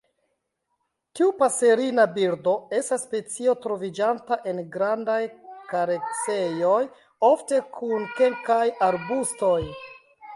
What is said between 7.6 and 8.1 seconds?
kun